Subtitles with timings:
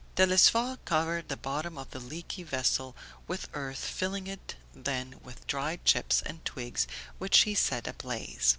[0.15, 2.95] Telesphore covered the bottom of the leaky vessel
[3.27, 6.87] with earth, filling it then with dry chips and twigs
[7.19, 8.49] which he set ablaze.